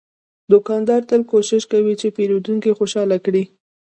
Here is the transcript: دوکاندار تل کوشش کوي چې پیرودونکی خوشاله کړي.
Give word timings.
دوکاندار 0.51 1.01
تل 1.09 1.21
کوشش 1.33 1.61
کوي 1.71 1.93
چې 2.01 2.07
پیرودونکی 2.15 2.71
خوشاله 2.77 3.17
کړي. 3.25 3.43